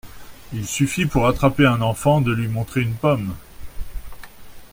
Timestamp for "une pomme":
2.81-3.35